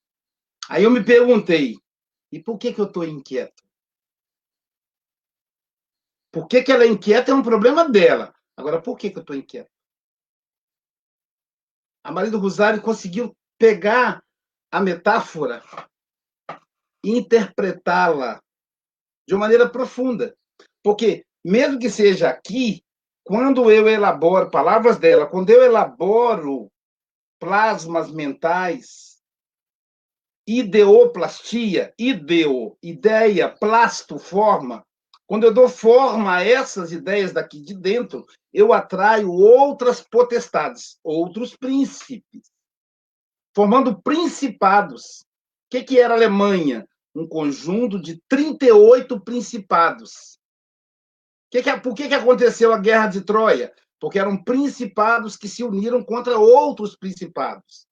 [0.69, 1.77] Aí eu me perguntei,
[2.31, 3.63] e por que, que eu estou inquieto?
[6.31, 8.33] Por que, que ela é inquieta é um problema dela.
[8.57, 9.69] Agora, por que, que eu estou inquieto?
[12.03, 14.23] A Maria do Rosário conseguiu pegar
[14.71, 15.63] a metáfora
[17.05, 18.41] e interpretá-la
[19.27, 20.35] de uma maneira profunda.
[20.83, 22.83] Porque, mesmo que seja aqui,
[23.23, 26.69] quando eu elaboro, palavras dela, quando eu elaboro
[27.39, 29.21] plasmas mentais,
[30.47, 34.85] ideoplastia, ideo, ideia, plasto, forma,
[35.25, 41.55] quando eu dou forma a essas ideias daqui de dentro, eu atraio outras potestades, outros
[41.55, 42.51] príncipes,
[43.55, 45.21] formando principados.
[45.21, 45.25] O
[45.71, 46.87] que, que era a Alemanha?
[47.15, 50.39] Um conjunto de 38 principados.
[51.51, 53.71] Que que, por que, que aconteceu a Guerra de Troia?
[53.99, 57.87] Porque eram principados que se uniram contra outros principados.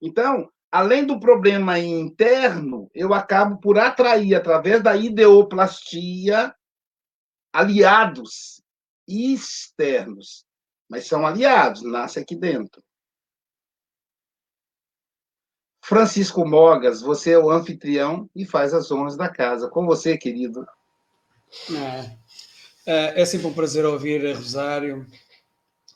[0.00, 6.54] Então, além do problema interno, eu acabo por atrair, através da ideoplastia,
[7.52, 8.62] aliados
[9.08, 10.44] externos,
[10.88, 12.82] mas são aliados, nasce aqui dentro.
[15.88, 19.70] Francisco Mogas, você é o anfitrião e faz as honras da casa.
[19.70, 20.66] Com você, querido.
[21.74, 22.10] É,
[22.84, 25.06] é, é sempre um prazer ouvir a Rosário.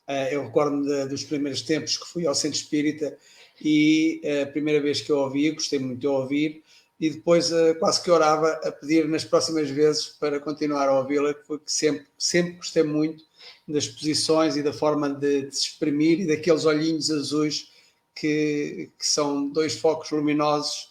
[0.07, 3.15] É, eu recordo dos primeiros tempos que fui ao Centro Espírita
[3.61, 6.63] e a primeira vez que eu ouvi, gostei muito de ouvir,
[6.99, 11.67] e depois quase que orava a pedir nas próximas vezes para continuar a ouvi-la, porque
[11.67, 13.23] sempre, sempre gostei muito
[13.69, 17.72] das posições e da forma de, de se exprimir e daqueles olhinhos azuis
[18.15, 20.91] que, que são dois focos luminosos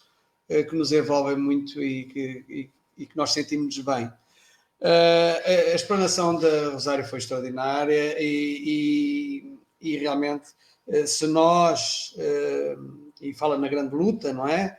[0.50, 4.06] uh, que nos envolvem muito e que, e, e que nós sentimos bem.
[4.06, 10.50] Uh, a, explanação da Rosário foi extraordinária e, e, realmente,
[11.06, 12.16] se nós,
[13.22, 14.78] e fala na grande luta, não é?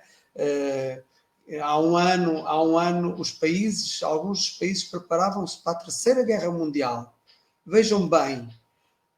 [1.61, 6.51] há um ano, há um ano os países, alguns países preparavam-se para a terceira guerra
[6.51, 7.17] mundial.
[7.65, 8.49] Vejam bem,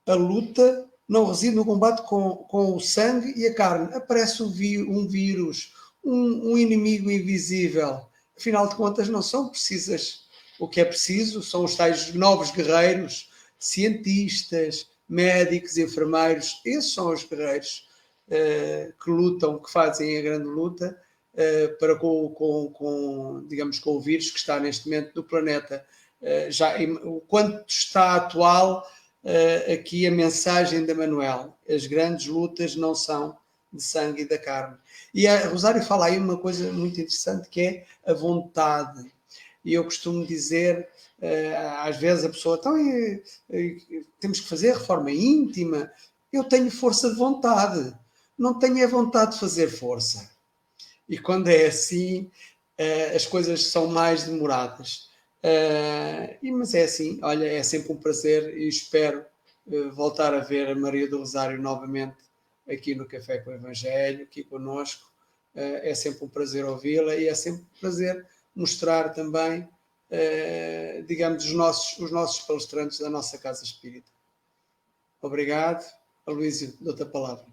[0.06, 3.94] a luta não reside no combate com, com o sangue e a carne.
[3.94, 5.74] Aparece um vírus,
[6.04, 8.06] um, um inimigo invisível.
[8.36, 10.24] Afinal de contas, não são precisas.
[10.58, 16.60] O que é preciso são os tais novos guerreiros, cientistas, médicos, enfermeiros.
[16.64, 17.88] Esses são os guerreiros
[18.28, 20.98] uh, que lutam, que fazem a grande luta
[21.36, 25.84] eh, para com, com, com, digamos, com o vírus que está neste momento no planeta.
[26.22, 26.74] Uh, já,
[27.26, 28.86] quanto está atual
[29.24, 31.56] uh, aqui a mensagem da Manuel.
[31.68, 33.36] As grandes lutas não são
[33.72, 34.76] de sangue e da carne.
[35.12, 39.10] E a Rosário fala aí uma coisa muito interessante que é a vontade.
[39.64, 40.88] E eu costumo dizer,
[41.82, 42.76] às vezes a pessoa, então,
[44.20, 45.90] temos que fazer reforma íntima.
[46.32, 47.92] Eu tenho força de vontade,
[48.38, 50.30] não tenho a vontade de fazer força.
[51.08, 52.30] E quando é assim,
[53.14, 55.08] as coisas são mais demoradas.
[56.42, 59.24] Mas é assim, olha, é sempre um prazer e espero
[59.92, 62.16] voltar a ver a Maria do Rosário novamente
[62.68, 65.10] aqui no Café com o Evangelho, aqui conosco.
[65.54, 68.26] Eh, é sempre um prazer ouvi-la e é sempre um prazer
[68.56, 69.68] mostrar também,
[71.06, 74.10] digamos, os nossos, os nossos palestrantes da nossa Casa Espírita.
[75.20, 75.84] Obrigado.
[76.26, 77.44] Aloísio, dou-te a palavra.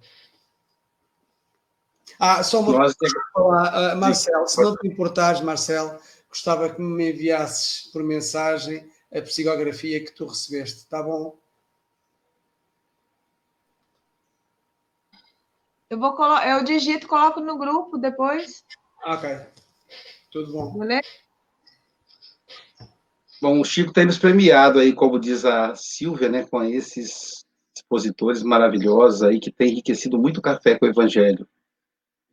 [2.20, 2.96] Ah, só uma coisa
[3.36, 5.98] uh, Marcelo, se não te importares, Marcelo,
[6.32, 11.38] gostava que me enviasses por mensagem a psicografia que tu recebeste, está bom?
[15.90, 16.38] Eu vou colo...
[16.38, 18.64] eu digito, coloco no grupo depois.
[19.04, 19.30] Ok.
[20.32, 20.80] Tudo bom.
[20.80, 21.02] Beleza?
[23.42, 28.42] Bom, o Chico tem nos premiado aí, como diz a Silvia, né, com esses expositores
[28.42, 31.46] maravilhosos aí que tem enriquecido muito o café com o Evangelho.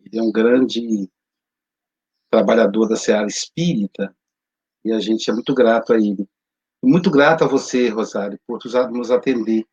[0.04, 1.10] Ele é um grande
[2.30, 4.14] trabalhador da seara espírita
[4.84, 6.28] e a gente é muito grato a ele.
[6.82, 8.60] Muito grato a você, Rosário, por
[8.92, 9.64] nos atender.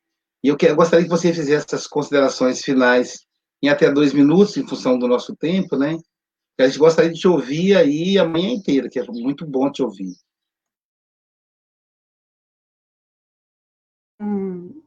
[0.43, 3.25] E eu, eu gostaria que você fizesse essas considerações finais
[3.61, 5.97] em até dois minutos, em função do nosso tempo, né?
[6.57, 9.83] A gente gostaria de te ouvir aí a manhã inteira, que é muito bom te
[9.83, 10.15] ouvir.
[14.19, 14.81] Hum,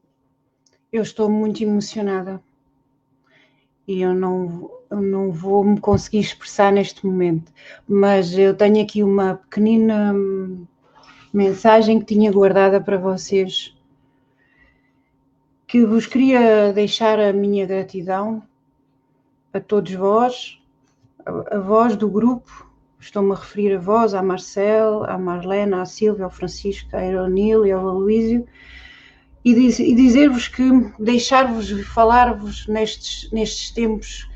[0.90, 2.42] eu estou muito emocionada
[3.88, 7.50] e eu não, eu não vou me conseguir expressar neste momento,
[7.88, 10.66] mas eu tenho aqui uma pequenina hum,
[11.32, 13.74] mensagem que tinha guardada para vocês,
[15.66, 18.42] que vos queria deixar a minha gratidão
[19.54, 20.60] a todos vós,
[21.24, 22.70] a, a do grupo,
[23.00, 27.64] estou-me a referir a vós, à Marcel, à Marlena, à Silvia, ao Francisco, à Ironil
[27.64, 28.46] e ao Aloísio,
[29.48, 30.62] e, diz, e dizer-vos que
[30.98, 34.28] deixar-vos falar-vos nestes, nestes tempos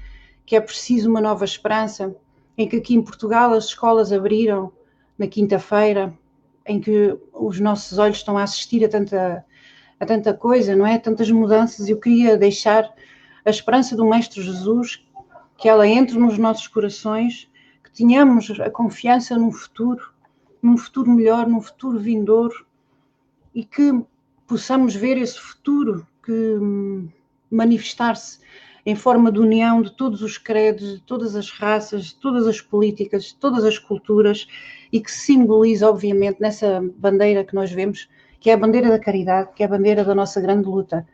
[0.47, 2.17] que é preciso uma nova esperança,
[2.57, 4.73] em que aqui em Portugal as escolas abriram
[5.19, 6.17] na quinta-feira,
[6.65, 9.45] em que os nossos olhos estão a assistir a tanta,
[10.01, 10.99] a tanta coisa, não é?
[10.99, 11.91] Tantas mudanças.
[11.91, 12.91] Eu queria deixar
[13.45, 15.05] a esperança do Mestre Jesus,
[15.59, 17.51] que ela entre nos nossos corações,
[17.85, 20.11] que tenhamos a confiança num futuro,
[20.63, 22.65] num futuro melhor, num futuro vindouro
[23.55, 23.93] e que
[24.53, 27.09] possamos ver esse futuro que hum,
[27.51, 28.39] manifestar-se
[28.85, 32.61] em forma de união de todos os credos, de todas as raças, de todas as
[32.61, 34.47] políticas, de todas as culturas
[34.93, 39.49] e que simboliza, obviamente, nessa bandeira que nós vemos, que é a bandeira da caridade,
[39.57, 41.07] que é a bandeira da nossa grande luta